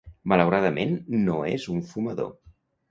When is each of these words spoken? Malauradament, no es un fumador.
Malauradament, 0.31 0.95
no 1.29 1.39
es 1.53 1.71
un 1.77 1.87
fumador. 1.93 2.37